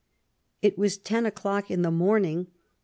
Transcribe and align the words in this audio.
It 0.63 0.79
was 0.79 0.97
ten 0.97 1.27
o'clock 1.27 1.69
in 1.69 1.83
the 1.83 1.91
morning. 1.91 2.47